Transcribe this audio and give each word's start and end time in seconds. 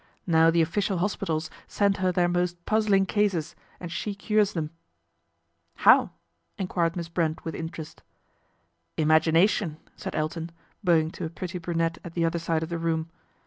Now 0.25 0.49
the 0.49 0.63
official 0.63 0.97
hospitals 0.97 1.51
send 1.67 1.97
her 1.97 2.11
their 2.11 2.27
most 2.27 2.65
puzzling 2.65 3.05
cases 3.05 3.55
and 3.79 3.91
she 3.91 4.15
cures 4.15 4.53
them."" 4.53 4.71
How?" 5.85 6.09
enquired 6.57 6.95
Miss 6.95 7.07
Brent 7.07 7.45
with 7.45 7.53
interest." 7.53 8.01
Imagination," 9.07 9.77
said 9.95 10.15
Elton, 10.15 10.49
bowing 10.83 11.11
to 11.11 11.25
a 11.25 11.29
pretty 11.29 11.59
brunette 11.59 11.99
at 12.03 12.15
the 12.15 12.25
other 12.25 12.39
side 12.39 12.63
of 12.63 12.69
the 12.69 12.79
room. 12.79 13.11